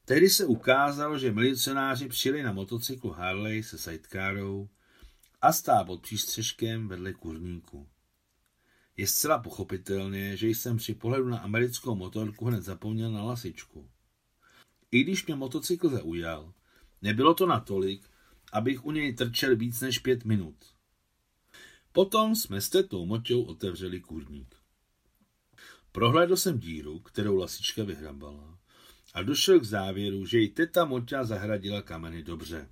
Tehdy 0.04 0.30
se 0.30 0.46
ukázalo, 0.46 1.18
že 1.18 1.32
milicionáři 1.32 2.08
přijeli 2.08 2.42
na 2.42 2.52
motocyklu 2.52 3.10
Harley 3.10 3.62
se 3.62 3.78
sidecarou 3.78 4.68
a 5.42 5.52
stál 5.52 5.84
pod 5.84 6.02
přístřežkem 6.02 6.88
vedle 6.88 7.12
kurníku. 7.12 7.88
Je 8.96 9.06
zcela 9.06 9.38
pochopitelné, 9.38 10.36
že 10.36 10.48
jsem 10.48 10.76
při 10.76 10.94
pohledu 10.94 11.28
na 11.28 11.38
americkou 11.38 11.94
motorku 11.94 12.44
hned 12.44 12.62
zapomněl 12.62 13.12
na 13.12 13.22
lasičku. 13.22 13.90
I 14.90 15.02
když 15.02 15.26
mě 15.26 15.34
motocykl 15.34 15.88
zaujal, 15.88 16.52
nebylo 17.02 17.34
to 17.34 17.46
natolik, 17.46 18.10
abych 18.52 18.84
u 18.84 18.90
něj 18.90 19.14
trčel 19.14 19.56
víc 19.56 19.80
než 19.80 19.98
pět 19.98 20.24
minut. 20.24 20.75
Potom 21.96 22.36
jsme 22.36 22.60
s 22.60 22.68
tetou 22.68 23.06
moťou 23.06 23.42
otevřeli 23.42 24.00
kurník. 24.00 24.54
Prohlédl 25.92 26.36
jsem 26.36 26.58
díru, 26.58 26.98
kterou 26.98 27.36
lasička 27.36 27.84
vyhrabala 27.84 28.58
a 29.14 29.22
došel 29.22 29.60
k 29.60 29.64
závěru, 29.64 30.26
že 30.26 30.40
i 30.40 30.48
teta 30.48 30.84
Moťa 30.84 31.24
zahradila 31.24 31.82
kameny 31.82 32.22
dobře. 32.22 32.70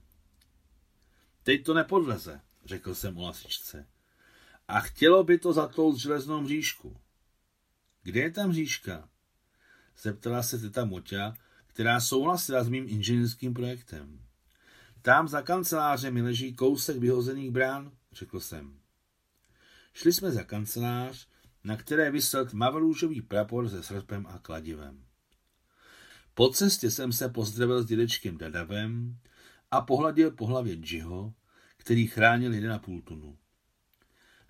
Teď 1.43 1.65
to 1.65 1.75
nepodleze, 1.75 2.41
řekl 2.65 2.95
jsem 2.95 3.19
o 3.19 3.23
lasičce. 3.23 3.87
A 4.69 4.81
chtělo 4.81 5.25
by 5.25 5.39
to 5.39 5.53
zatlout 5.53 5.97
železnou 5.97 6.41
mřížku. 6.41 7.01
Kde 8.03 8.21
je 8.21 8.31
ta 8.31 8.47
mřížka? 8.47 9.09
Zeptala 10.03 10.43
se 10.43 10.59
teta 10.59 10.85
Moťa, 10.85 11.35
která 11.67 12.01
souhlasila 12.01 12.65
s 12.65 12.69
mým 12.69 12.89
inženýrským 12.89 13.55
projektem. 13.55 14.21
Tam 15.03 15.29
za 15.29 15.43
kancelářem 15.43 16.15
mi 16.15 16.23
leží 16.23 16.55
kousek 16.55 16.97
vyhozených 16.97 17.51
brán, 17.51 17.93
řekl 18.13 18.41
jsem. 18.41 18.84
Šli 19.95 20.13
jsme 20.13 20.31
za 20.31 20.45
kancelář, 20.45 21.29
na 21.65 21.77
které 21.77 22.11
vysel 22.11 22.47
tmavrůžový 22.47 23.23
prapor 23.23 23.69
se 23.69 23.83
srpem 23.83 24.27
a 24.27 24.39
kladivem. 24.39 25.05
Po 26.35 26.49
cestě 26.49 26.91
jsem 26.91 27.13
se 27.13 27.29
pozdravil 27.29 27.83
s 27.83 27.87
dědečkem 27.87 28.39
Dadavem 28.39 29.19
a 29.71 29.81
pohladil 29.81 30.31
po 30.31 30.47
hlavě 30.47 30.75
Džiho, 30.77 31.35
který 31.77 32.07
chránil 32.07 32.53
1,5 32.53 33.03
tunu. 33.03 33.39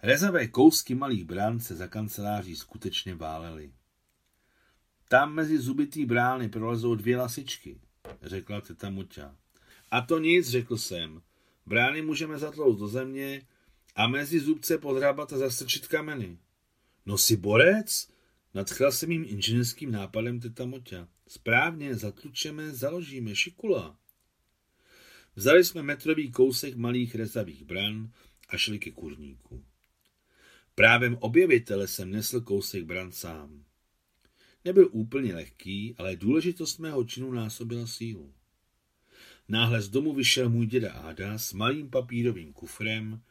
Rezavé 0.03 0.49
kousky 0.49 0.95
malých 0.95 1.25
brán 1.25 1.61
se 1.61 1.75
za 1.75 1.89
kanceláří 1.89 2.57
skutečně 2.57 3.15
válely. 3.15 3.73
Tam 5.09 5.35
mezi 5.35 5.59
zubitý 5.59 6.05
brány 6.05 6.49
prolezou 6.49 6.95
dvě 6.95 7.17
lasičky, 7.17 7.81
řekla 8.23 8.61
teta 8.61 8.91
Muťa. 8.91 9.37
A 9.91 10.01
to 10.01 10.19
nic, 10.19 10.49
řekl 10.49 10.77
jsem. 10.77 11.23
Brány 11.67 12.03
můžeme 12.03 12.39
zatlout 12.39 12.79
do 12.79 12.89
země 12.89 13.43
a 13.95 14.07
mezi 14.09 14.41
zubce 14.41 14.79
podhrabat 14.79 15.33
a 15.33 15.39
zastrčit 15.39 15.87
kameny. 15.87 16.39
No 17.07 17.19
si 17.19 17.37
borec? 17.37 18.09
Nadchla 18.55 18.91
se 18.91 19.07
mým 19.07 19.25
inženýrským 19.29 19.91
nápadem 19.91 20.41
teta 20.41 20.67
Moťa. 20.67 21.09
Správně, 21.29 21.95
zatlučeme, 21.95 22.71
založíme 22.71 23.37
šikula. 23.37 23.99
Vzali 25.37 25.65
jsme 25.65 25.83
metrový 25.83 26.31
kousek 26.31 26.77
malých 26.77 27.15
rezavých 27.15 27.65
bran 27.65 28.13
a 28.49 28.57
šli 28.57 28.79
ke 28.79 28.91
kurníku. 28.91 29.65
Právem 30.75 31.17
objevitele 31.21 31.89
jsem 31.89 32.11
nesl 32.11 32.41
kousek 32.41 32.85
bran 32.85 33.13
sám. 33.13 33.65
Nebyl 34.65 34.89
úplně 34.93 35.35
lehký, 35.35 35.95
ale 35.99 36.17
důležitost 36.17 36.79
mého 36.79 37.05
činu 37.05 37.33
násobila 37.33 37.87
sílu. 37.87 38.35
Náhle 39.49 39.83
z 39.83 39.89
domu 39.89 40.15
vyšel 40.15 40.51
můj 40.51 40.67
děda 40.67 40.93
Áda 40.93 41.39
s 41.39 41.53
malým 41.53 41.91
papírovým 41.91 42.53
kufrem, 42.53 43.23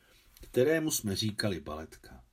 kterému 0.44 0.92
jsme 0.92 1.16
říkali 1.16 1.60
baletka. 1.60 2.24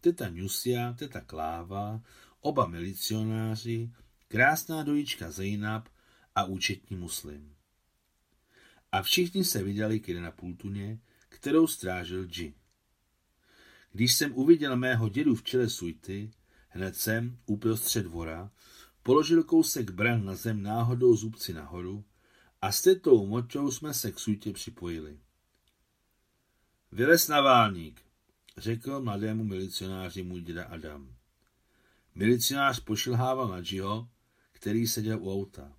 Teta 0.00 0.28
Nusia, 0.28 0.92
teta 0.92 1.20
Kláva, 1.20 2.02
oba 2.40 2.66
milicionáři, 2.66 3.90
krásná 4.28 4.82
dojička 4.82 5.30
Zejnab 5.30 5.88
a 6.34 6.44
účetní 6.44 6.96
muslim. 6.96 7.54
A 8.92 9.02
všichni 9.02 9.44
se 9.44 9.62
vydali 9.62 10.00
k 10.00 10.08
na 10.08 10.30
pultuně, 10.30 11.00
kterou 11.28 11.66
strážil 11.66 12.26
Dži. 12.26 12.54
Když 13.92 14.14
jsem 14.14 14.34
uviděl 14.34 14.76
mého 14.76 15.08
dědu 15.08 15.34
v 15.34 15.42
čele 15.42 15.68
suity, 15.68 16.30
hned 16.68 16.96
jsem, 16.96 17.38
uprostřed 17.46 18.02
dvora, 18.02 18.50
položil 19.02 19.44
kousek 19.44 19.90
bran 19.90 20.24
na 20.24 20.34
zem 20.34 20.62
náhodou 20.62 21.16
zubci 21.16 21.52
nahoru 21.52 22.04
a 22.62 22.72
s 22.72 22.82
tetou 22.82 23.26
močou 23.26 23.70
jsme 23.70 23.94
se 23.94 24.12
k 24.12 24.18
suitě 24.18 24.52
připojili. 24.52 25.18
Vylez 26.94 27.28
na 27.28 27.40
válník, 27.40 28.02
řekl 28.56 29.00
mladému 29.00 29.44
milicionáři 29.44 30.22
můj 30.22 30.40
děda 30.40 30.64
Adam. 30.64 31.14
Milicionář 32.14 32.80
pošilhával 32.80 33.48
na 33.48 33.62
Džiho, 33.62 34.08
který 34.52 34.86
seděl 34.86 35.22
u 35.22 35.32
auta. 35.32 35.72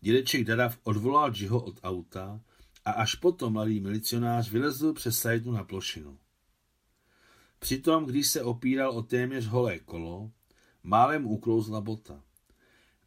Dědeček 0.00 0.44
Dadav 0.44 0.78
odvolal 0.82 1.32
Džiho 1.32 1.62
od 1.62 1.80
auta 1.82 2.40
a 2.84 2.90
až 2.90 3.14
potom 3.14 3.52
mladý 3.52 3.80
milicionář 3.80 4.50
vylezl 4.50 4.92
přes 4.92 5.18
sajtu 5.18 5.52
na 5.52 5.64
plošinu. 5.64 6.18
Přitom, 7.58 8.06
když 8.06 8.28
se 8.28 8.42
opíral 8.42 8.90
o 8.90 9.02
téměř 9.02 9.46
holé 9.46 9.78
kolo, 9.78 10.30
málem 10.82 11.26
uklouzla 11.26 11.80
bota. 11.80 12.22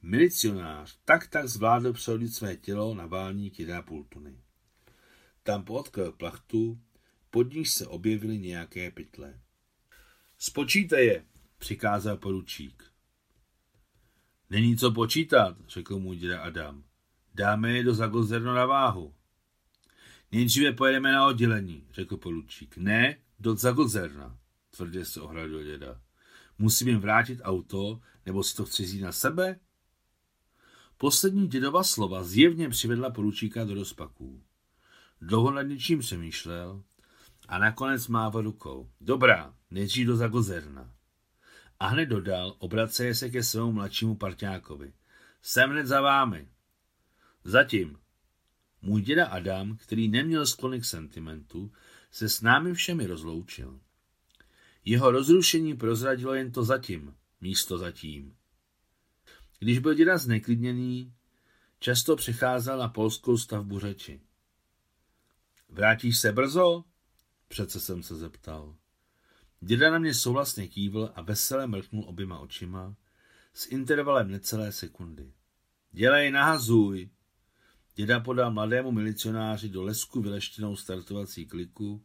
Milicionář 0.01 0.97
tak 1.05 1.27
tak 1.27 1.47
zvládl 1.47 1.93
přehodit 1.93 2.33
své 2.33 2.55
tělo 2.55 2.93
na 2.93 3.05
válník 3.05 3.53
1,5 3.53 4.05
tuny. 4.09 4.42
Tam 5.43 5.63
potkal 5.63 6.11
plachtu, 6.11 6.79
pod 7.29 7.53
níž 7.53 7.73
se 7.73 7.87
objevily 7.87 8.37
nějaké 8.37 8.91
pytle. 8.91 9.39
Spočítej 10.37 11.07
je, 11.07 11.25
přikázal 11.57 12.17
poručík. 12.17 12.83
Není 14.49 14.77
co 14.77 14.91
počítat, 14.91 15.57
řekl 15.67 15.99
můj 15.99 16.17
děda 16.17 16.41
Adam. 16.41 16.83
Dáme 17.33 17.71
je 17.71 17.83
do 17.83 17.93
Zagozerno 17.93 18.55
na 18.55 18.65
váhu. 18.65 19.13
Nejdříve 20.31 20.73
pojedeme 20.73 21.11
na 21.11 21.27
oddělení, 21.27 21.87
řekl 21.91 22.17
poručík. 22.17 22.77
Ne, 22.77 23.17
do 23.39 23.55
Zagozerna, 23.55 24.37
tvrdě 24.69 25.05
se 25.05 25.21
ohradil 25.21 25.63
děda. 25.63 26.01
Musím 26.57 26.87
jim 26.87 26.99
vrátit 26.99 27.39
auto, 27.43 28.01
nebo 28.25 28.43
si 28.43 28.55
to 28.55 28.65
chci 28.65 29.01
na 29.01 29.11
sebe? 29.11 29.59
Poslední 30.97 31.47
dědova 31.47 31.83
slova 31.83 32.23
zjevně 32.23 32.69
přivedla 32.69 33.09
poručíka 33.09 33.63
do 33.63 33.73
rozpaků. 33.73 34.43
Dlouho 35.25 35.51
nad 35.51 35.61
něčím 35.61 35.99
přemýšlel 35.99 36.83
a 37.47 37.57
nakonec 37.57 38.07
mával 38.07 38.41
rukou. 38.41 38.89
Dobrá, 39.01 39.53
nejdřív 39.71 40.07
do 40.07 40.15
Zagozerna. 40.15 40.93
A 41.79 41.87
hned 41.87 42.05
dodal, 42.05 42.55
obraceje 42.59 43.15
se 43.15 43.29
ke 43.29 43.43
svému 43.43 43.71
mladšímu 43.71 44.15
parťákovi. 44.15 44.93
Jsem 45.41 45.69
hned 45.69 45.85
za 45.85 46.01
vámi. 46.01 46.47
Zatím. 47.43 47.97
Můj 48.81 49.01
děda 49.01 49.25
Adam, 49.25 49.77
který 49.77 50.07
neměl 50.07 50.45
sklony 50.45 50.79
k 50.81 50.85
sentimentu, 50.85 51.71
se 52.11 52.29
s 52.29 52.41
námi 52.41 52.73
všemi 52.73 53.07
rozloučil. 53.07 53.79
Jeho 54.85 55.11
rozrušení 55.11 55.77
prozradilo 55.77 56.33
jen 56.33 56.51
to 56.51 56.63
zatím, 56.63 57.15
místo 57.41 57.77
zatím. 57.77 58.35
Když 59.59 59.79
byl 59.79 59.93
děda 59.93 60.17
zneklidněný, 60.17 61.13
často 61.79 62.15
přecházel 62.15 62.77
na 62.77 62.87
polskou 62.87 63.37
stavbu 63.37 63.79
řeči. 63.79 64.21
Vrátíš 65.73 66.19
se 66.19 66.31
brzo? 66.31 66.83
Přece 67.47 67.79
jsem 67.79 68.03
se 68.03 68.15
zeptal. 68.15 68.75
Děda 69.59 69.91
na 69.91 69.99
mě 69.99 70.13
souhlasně 70.13 70.67
kývl 70.67 71.11
a 71.15 71.21
veselé 71.21 71.67
mrknul 71.67 72.03
oběma 72.07 72.39
očima 72.39 72.95
s 73.53 73.67
intervalem 73.67 74.31
necelé 74.31 74.71
sekundy. 74.71 75.33
Dělej, 75.91 76.31
nahazuj! 76.31 77.09
Děda 77.95 78.19
podal 78.19 78.51
mladému 78.51 78.91
milicionáři 78.91 79.69
do 79.69 79.83
lesku 79.83 80.21
vyleštěnou 80.21 80.75
startovací 80.75 81.45
kliku 81.45 82.03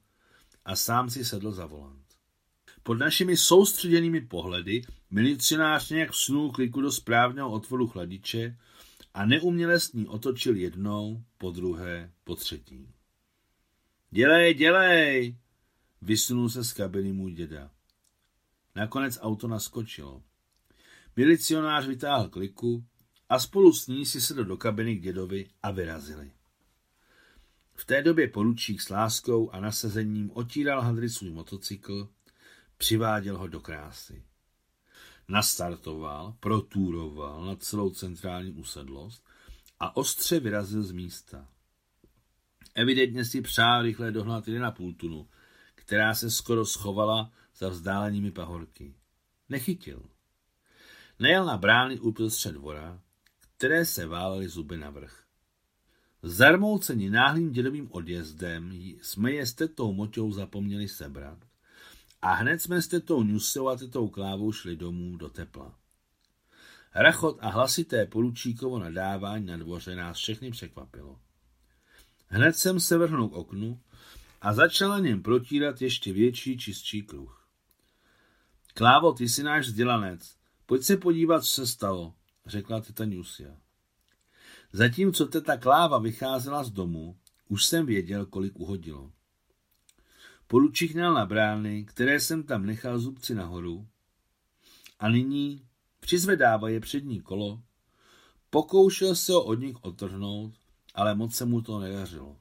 a 0.64 0.76
sám 0.76 1.10
si 1.10 1.24
sedl 1.24 1.52
za 1.52 1.66
volant. 1.66 2.06
Pod 2.82 2.94
našimi 2.94 3.36
soustředěnými 3.36 4.20
pohledy 4.20 4.82
milicionář 5.10 5.90
nějak 5.90 6.10
vsunul 6.10 6.52
kliku 6.52 6.80
do 6.80 6.92
správného 6.92 7.50
otvoru 7.50 7.86
chladiče 7.86 8.58
a 9.14 9.26
neuměle 9.26 9.80
s 9.80 9.92
ní 9.92 10.06
otočil 10.06 10.56
jednou, 10.56 11.24
po 11.38 11.50
druhé, 11.50 12.12
po 12.24 12.36
třetí. 12.36 12.97
Dělej, 14.10 14.54
dělej! 14.54 15.36
Vysunul 16.02 16.48
se 16.48 16.64
z 16.64 16.72
kabiny 16.72 17.12
můj 17.12 17.32
děda. 17.32 17.70
Nakonec 18.74 19.18
auto 19.20 19.48
naskočilo. 19.48 20.22
Milicionář 21.16 21.86
vytáhl 21.86 22.28
kliku 22.28 22.84
a 23.28 23.38
spolu 23.38 23.72
s 23.72 23.86
ní 23.86 24.06
si 24.06 24.20
sedl 24.20 24.44
do 24.44 24.56
kabiny 24.56 24.96
k 24.96 25.02
dědovi 25.02 25.50
a 25.62 25.70
vyrazili. 25.70 26.32
V 27.74 27.84
té 27.84 28.02
době 28.02 28.28
poručík 28.28 28.80
s 28.80 28.88
láskou 28.88 29.50
a 29.50 29.60
nasazením 29.60 30.30
otíral 30.34 30.80
hadry 30.80 31.08
svůj 31.08 31.30
motocykl, 31.30 32.08
přiváděl 32.76 33.38
ho 33.38 33.46
do 33.46 33.60
krásy. 33.60 34.24
Nastartoval, 35.28 36.36
protúroval 36.40 37.44
na 37.44 37.56
celou 37.56 37.90
centrální 37.90 38.52
usedlost 38.52 39.24
a 39.80 39.96
ostře 39.96 40.40
vyrazil 40.40 40.82
z 40.82 40.92
místa. 40.92 41.48
Evidentně 42.78 43.24
si 43.24 43.40
přál 43.40 43.82
rychle 43.82 44.12
dohnat 44.12 44.44
půl 44.76 44.92
tunu, 44.92 45.28
která 45.74 46.14
se 46.14 46.30
skoro 46.30 46.66
schovala 46.66 47.30
za 47.56 47.68
vzdálenými 47.68 48.30
pahorky. 48.30 48.94
Nechytil. 49.48 50.02
Nejel 51.18 51.44
na 51.44 51.56
brány 51.56 52.00
uprostřed 52.00 52.52
dvora, 52.52 53.00
které 53.56 53.84
se 53.84 54.06
válely 54.06 54.48
zuby 54.48 54.76
na 54.76 54.90
vrch. 54.90 55.24
Zarmouceni 56.22 57.10
náhlým 57.10 57.52
dědovým 57.52 57.88
odjezdem 57.90 58.72
jsme 59.02 59.32
je 59.32 59.46
s 59.46 59.52
tetou 59.54 59.92
moťou 59.92 60.32
zapomněli 60.32 60.88
sebrat 60.88 61.38
a 62.22 62.32
hned 62.32 62.62
jsme 62.62 62.82
s 62.82 62.88
tetou 62.88 63.22
Nusou 63.22 63.68
a 63.68 63.76
tetou 63.76 64.08
Klávou 64.08 64.52
šli 64.52 64.76
domů 64.76 65.16
do 65.16 65.28
tepla. 65.28 65.74
Rachot 66.94 67.38
a 67.40 67.48
hlasité 67.48 68.06
poručíkovo 68.06 68.78
nadávání 68.78 69.46
na 69.46 69.56
dvoře 69.56 69.96
nás 69.96 70.16
všechny 70.16 70.50
překvapilo. 70.50 71.20
Hned 72.28 72.56
jsem 72.56 72.80
se 72.80 72.98
vrhnul 72.98 73.28
k 73.28 73.32
oknu 73.32 73.80
a 74.40 74.54
začal 74.54 74.88
na 74.88 74.98
něm 74.98 75.22
protírat 75.22 75.82
ještě 75.82 76.12
větší, 76.12 76.58
čistší 76.58 77.02
kruh. 77.02 77.48
Klávo, 78.74 79.12
ty 79.12 79.28
jsi 79.28 79.42
náš 79.42 79.66
vzdělanec. 79.66 80.36
Pojď 80.66 80.82
se 80.82 80.96
podívat, 80.96 81.44
co 81.44 81.50
se 81.50 81.66
stalo, 81.66 82.14
řekla 82.46 82.80
teta 82.80 83.04
Nusia. 83.04 83.56
Zatímco 84.72 85.26
teta 85.26 85.56
Kláva 85.56 85.98
vycházela 85.98 86.64
z 86.64 86.70
domu, 86.70 87.16
už 87.48 87.64
jsem 87.64 87.86
věděl, 87.86 88.26
kolik 88.26 88.58
uhodilo. 88.58 89.12
Poručík 90.46 90.94
měl 90.94 91.14
na 91.14 91.26
brány, 91.26 91.84
které 91.84 92.20
jsem 92.20 92.42
tam 92.42 92.66
nechal 92.66 92.98
zubci 92.98 93.34
nahoru 93.34 93.88
a 94.98 95.08
nyní 95.08 95.66
přizvedává 96.00 96.68
je 96.68 96.80
přední 96.80 97.20
kolo, 97.20 97.62
pokoušel 98.50 99.14
se 99.14 99.32
ho 99.32 99.44
od 99.44 99.54
nich 99.54 99.76
otrhnout, 99.80 100.54
ale 100.98 101.14
moc 101.14 101.34
se 101.34 101.44
mu 101.44 101.62
to 101.62 101.78
nedařilo. 101.78 102.36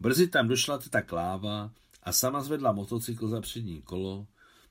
Brzy 0.00 0.28
tam 0.28 0.48
došla 0.48 0.78
teta 0.78 1.02
Kláva 1.02 1.72
a 2.02 2.12
sama 2.12 2.42
zvedla 2.42 2.72
motocykl 2.72 3.28
za 3.28 3.40
přední 3.40 3.82
kolo, 3.82 4.26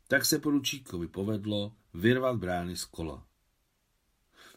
tak 0.08 0.26
se 0.26 0.40
poručíkovi 0.40 1.08
povedlo 1.08 1.76
vyrvat 1.94 2.36
brány 2.36 2.78
z 2.78 2.86
kola. 2.86 3.26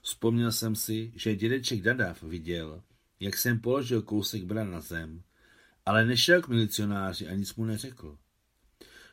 Vzpomněl 0.03 0.53
jsem 0.53 0.75
si, 0.77 1.13
že 1.17 1.37
dědeček 1.37 1.83
Dadav 1.83 2.23
viděl, 2.23 2.83
jak 3.21 3.37
jsem 3.37 3.61
položil 3.61 4.03
kousek 4.03 4.45
bran 4.45 4.71
na 4.71 4.81
zem, 4.81 5.23
ale 5.87 6.07
nešel 6.07 6.43
k 6.43 6.49
milicionáři 6.49 7.29
a 7.29 7.35
nic 7.35 7.55
mu 7.55 7.65
neřekl. 7.65 8.19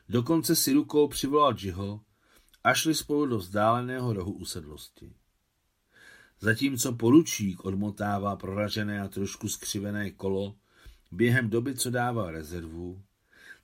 Dokonce 0.08 0.56
si 0.56 0.72
rukou 0.72 1.08
přivolal 1.08 1.54
Jiho 1.58 2.00
a 2.64 2.74
šli 2.74 2.94
spolu 2.94 3.26
do 3.26 3.38
vzdáleného 3.38 4.12
rohu 4.12 4.32
usedlosti. 4.32 5.12
Zatímco 6.42 6.92
poručík 6.92 7.64
odmotává 7.64 8.36
proražené 8.36 9.00
a 9.00 9.08
trošku 9.08 9.48
skřivené 9.48 10.10
kolo, 10.10 10.56
během 11.12 11.50
doby, 11.50 11.74
co 11.74 11.90
dával 11.90 12.30
rezervu, 12.30 13.02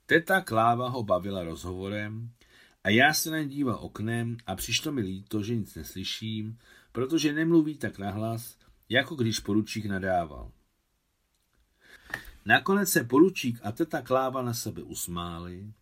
teta 0.05 0.41
Kláva 0.41 0.89
ho 0.89 1.03
bavila 1.03 1.43
rozhovorem 1.43 2.31
a 2.83 2.89
já 2.89 3.13
se 3.13 3.31
na 3.31 3.43
díval 3.43 3.77
oknem 3.81 4.37
a 4.47 4.55
přišlo 4.55 4.91
mi 4.91 5.01
líto, 5.01 5.43
že 5.43 5.55
nic 5.55 5.75
neslyším, 5.75 6.57
protože 6.91 7.33
nemluví 7.33 7.77
tak 7.77 7.97
nahlas, 7.97 8.57
jako 8.89 9.15
když 9.15 9.39
poručík 9.39 9.85
nadával. 9.85 10.51
Nakonec 12.45 12.89
se 12.89 13.03
poručík 13.03 13.59
a 13.63 13.71
teta 13.71 14.01
Kláva 14.01 14.41
na 14.41 14.53
sebe 14.53 14.83
usmáli, 14.83 15.73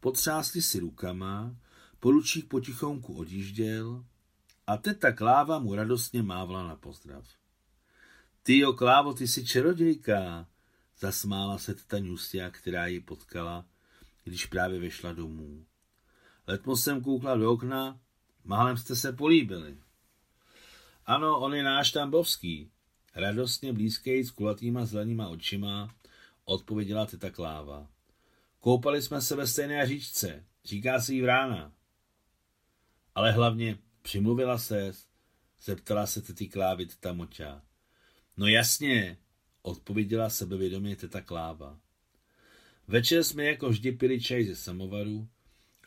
potřásli 0.00 0.62
si 0.62 0.78
rukama, 0.78 1.56
poručík 2.00 2.48
potichonku 2.48 3.14
odjížděl 3.14 4.04
a 4.66 4.76
teta 4.76 5.12
Kláva 5.12 5.58
mu 5.58 5.74
radostně 5.74 6.22
mávla 6.22 6.68
na 6.68 6.76
pozdrav. 6.76 7.28
Ty 8.42 8.58
jo, 8.58 8.72
Klávo, 8.72 9.14
ty 9.14 9.28
jsi 9.28 9.46
čarodějka, 9.46 10.46
zasmála 10.98 11.58
se 11.58 11.74
teta 11.74 11.98
Nustia, 11.98 12.50
která 12.50 12.86
ji 12.86 13.00
potkala, 13.00 13.66
když 14.24 14.46
právě 14.46 14.80
vešla 14.80 15.12
domů. 15.12 15.66
Letmo 16.46 16.76
jsem 16.76 17.02
koukla 17.02 17.36
do 17.36 17.52
okna, 17.52 18.00
málem 18.44 18.76
jste 18.76 18.96
se 18.96 19.12
políbili. 19.12 19.78
Ano, 21.06 21.40
on 21.40 21.54
je 21.54 21.62
náš 21.62 21.92
Tambovský. 21.92 22.70
Radostně 23.14 23.72
blízkej 23.72 24.24
s 24.24 24.30
kulatýma 24.30 24.84
zelenýma 24.84 25.28
očima 25.28 25.94
odpověděla 26.44 27.06
teta 27.06 27.30
Kláva. 27.30 27.88
Koupali 28.60 29.02
jsme 29.02 29.20
se 29.20 29.36
ve 29.36 29.46
stejné 29.46 29.86
říčce, 29.86 30.44
říká 30.64 31.00
si 31.00 31.14
jí 31.14 31.22
vrána. 31.22 31.72
Ale 33.14 33.32
hlavně 33.32 33.78
přimluvila 34.04 34.58
se, 34.58 34.92
zeptala 35.62 36.06
se 36.06 36.22
tety 36.22 36.48
Klávy 36.48 36.86
teta 36.86 37.12
Moťa. 37.12 37.62
No 38.36 38.46
jasně, 38.46 39.18
odpověděla 39.62 40.30
sebevědomě 40.30 40.96
teta 40.96 41.20
Kláva. 41.20 41.80
Večer 42.88 43.24
jsme 43.24 43.44
jako 43.44 43.68
vždy 43.68 43.92
pili 43.92 44.20
čaj 44.20 44.44
ze 44.44 44.56
samovaru, 44.56 45.28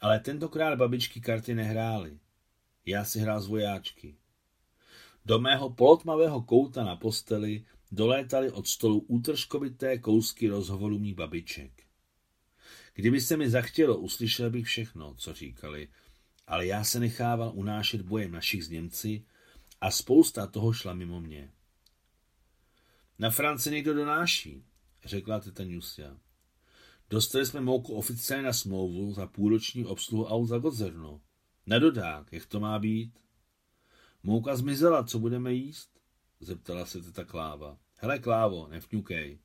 ale 0.01 0.19
tentokrát 0.19 0.75
babičky 0.75 1.21
karty 1.21 1.56
nehrály. 1.56 2.19
Já 2.86 3.06
si 3.06 3.19
hrál 3.19 3.41
z 3.41 3.47
vojáčky. 3.47 4.15
Do 5.25 5.39
mého 5.39 5.69
polotmavého 5.69 6.41
kouta 6.41 6.84
na 6.84 6.95
posteli 6.95 7.65
dolétaly 7.91 8.51
od 8.51 8.67
stolu 8.67 8.99
útržkovité 8.99 9.97
kousky 9.97 10.47
rozhovorů 10.47 10.99
mých 10.99 11.15
babiček. 11.15 11.84
Kdyby 12.93 13.21
se 13.21 13.38
mi 13.38 13.49
zachtělo, 13.49 13.97
uslyšel 13.97 14.49
bych 14.49 14.65
všechno, 14.65 15.15
co 15.15 15.34
říkali, 15.34 15.88
ale 16.47 16.65
já 16.65 16.83
se 16.83 16.99
nechával 16.99 17.51
unášet 17.55 18.01
bojem 18.01 18.31
našich 18.31 18.65
z 18.65 18.69
Němci 18.69 19.25
a 19.81 19.91
spousta 19.91 20.47
toho 20.47 20.73
šla 20.73 20.93
mimo 20.93 21.21
mě. 21.21 21.51
Na 23.19 23.29
France 23.29 23.71
někdo 23.71 23.93
donáší, 23.93 24.65
řekla 25.05 25.39
teta 25.39 25.63
Nusia. 25.63 26.17
Dostali 27.10 27.45
jsme 27.45 27.62
mouku 27.62 27.95
oficiálně 27.95 28.45
na 28.45 28.53
smlouvu 28.53 29.13
za 29.13 29.27
půlroční 29.27 29.86
obsluhu 29.86 30.25
aut 30.25 30.45
za 30.45 30.57
Godzerno. 30.57 31.21
Na 31.65 31.79
dodák, 31.79 32.33
jak 32.33 32.45
to 32.45 32.60
má 32.60 32.79
být? 32.79 33.19
Mouka 34.23 34.55
zmizela, 34.55 35.03
co 35.03 35.19
budeme 35.19 35.53
jíst? 35.53 35.89
Zeptala 36.39 36.86
se 36.86 37.01
teta 37.01 37.25
Kláva. 37.25 37.77
Hele, 37.95 38.19
Klávo, 38.19 38.67
nevňukej. 38.67 39.39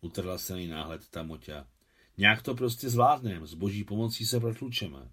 Utrhla 0.00 0.38
se 0.38 0.54
nej 0.54 0.66
náhled 0.66 1.00
teta 1.00 1.22
Moťa. 1.22 1.68
Nějak 2.16 2.42
to 2.42 2.54
prostě 2.54 2.90
zvládnem, 2.90 3.46
s 3.46 3.54
boží 3.54 3.84
pomocí 3.84 4.26
se 4.26 4.40
protlučeme. 4.40 5.10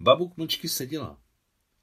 Babuk 0.00 0.36
mlčky 0.36 0.68
seděla. 0.68 1.20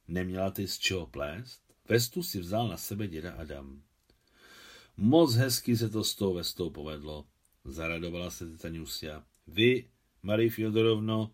Neměla 0.08 0.52
ty 0.52 0.68
z 0.68 0.78
čeho 0.78 1.08
plést? 1.08 1.62
Vestu 1.90 2.24
si 2.24 2.40
vzal 2.40 2.68
na 2.68 2.78
sebe 2.78 3.08
děda 3.08 3.34
Adam. 3.34 3.82
Moc 4.98 5.36
hezky 5.36 5.78
se 5.78 5.90
to 5.90 6.04
s 6.04 6.16
tou 6.16 6.34
vestou 6.34 6.70
povedlo, 6.70 7.26
zaradovala 7.66 8.32
se 8.32 8.50
teta 8.50 8.70
Nusia. 8.70 9.24
Vy, 9.48 9.90
Marie 10.24 10.50
Fjodorovno, 10.50 11.32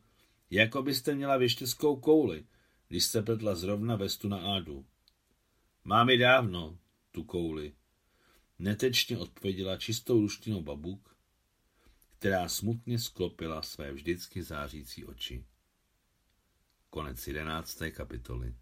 jako 0.50 0.84
byste 0.84 1.16
měla 1.16 1.38
věštěskou 1.38 1.96
kouli, 1.96 2.46
když 2.88 3.04
jste 3.04 3.22
pletla 3.22 3.56
zrovna 3.56 3.96
vestu 3.96 4.28
na 4.28 4.56
ádu. 4.56 4.86
Mám 5.84 6.10
ji 6.10 6.18
dávno, 6.18 6.78
tu 7.12 7.24
kouli. 7.24 7.74
Netečně 8.60 9.18
odpověděla 9.18 9.78
čistou 9.78 10.22
ruštinou 10.22 10.62
babuk, 10.62 11.16
která 12.20 12.50
smutně 12.50 13.00
sklopila 13.00 13.62
své 13.62 13.94
vždycky 13.94 14.44
zářící 14.44 15.06
oči. 15.06 15.46
Konec 16.92 17.28
jedenácté 17.28 17.92
kapitoly. 17.92 18.54